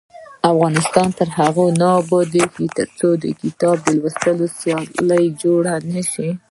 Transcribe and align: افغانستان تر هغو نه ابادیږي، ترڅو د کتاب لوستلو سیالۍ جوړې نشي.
افغانستان 0.51 1.07
تر 1.17 1.27
هغو 1.39 1.65
نه 1.79 1.87
ابادیږي، 2.01 2.65
ترڅو 2.77 3.09
د 3.23 3.25
کتاب 3.41 3.77
لوستلو 3.95 4.45
سیالۍ 4.59 5.25
جوړې 5.41 5.75
نشي. 5.93 6.29